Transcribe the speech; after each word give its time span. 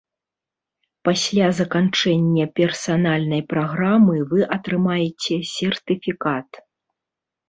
Пасля 1.07 1.49
заканчэння 1.57 2.45
персанальнай 2.59 3.41
праграмы 3.51 4.15
вы 4.31 4.39
атрымаеце 4.55 5.35
сертыфікат. 5.53 6.49